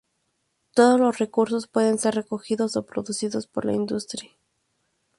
Todos 0.73 0.99
los 0.99 1.19
recursos 1.19 1.67
pueden 1.67 1.99
ser 1.99 2.15
recogidos 2.15 2.75
o 2.75 2.87
producidos 2.87 3.45
por 3.45 3.65
la 3.65 3.73
industria. 3.73 4.31